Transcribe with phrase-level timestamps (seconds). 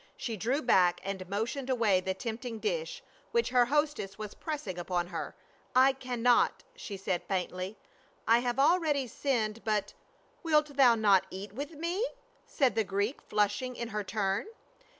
[0.17, 5.05] She drew back and motioned away the tempting dish which her hostess was pressing upon
[5.09, 5.35] her."
[5.75, 7.77] I— cannot," she said faintly,"
[8.27, 9.93] I have already sinned, but
[10.43, 12.03] —""Wilt thou not eat with me?"
[12.57, 14.47] said the Greek, flush ing in her turn.